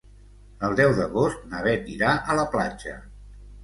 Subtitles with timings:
[0.69, 3.01] El deu d'agost na Beth irà a la platja.